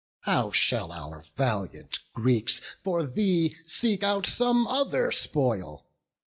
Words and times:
How 0.21 0.51
shall 0.51 0.91
our 0.91 1.21
valiant 1.35 1.99
Greeks 2.15 2.59
for 2.83 3.05
thee 3.05 3.55
seek 3.67 4.01
out 4.03 4.25
Some 4.25 4.65
other 4.65 5.11
spoil? 5.11 5.85